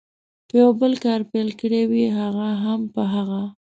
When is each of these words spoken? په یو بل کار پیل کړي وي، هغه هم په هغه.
په 0.47 0.53
یو 0.61 0.69
بل 0.79 0.93
کار 1.05 1.21
پیل 1.31 1.49
کړي 1.61 1.81
وي، 1.91 2.05
هغه 2.19 2.49
هم 2.63 2.81
په 2.93 3.01
هغه. 3.13 3.41